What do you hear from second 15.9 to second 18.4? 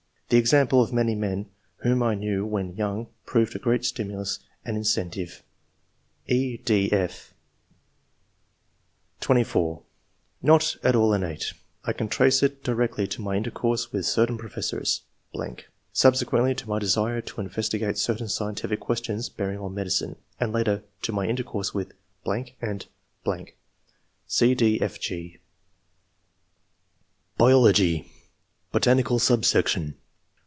subsequently to my desire to investigate 176 ENGLISH MEN OF SCIENCE. [chap. certain